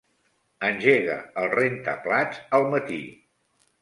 Engega 0.69 1.17
el 1.43 1.51
rentaplats 1.53 2.41
al 2.59 2.67
matí. 2.73 3.03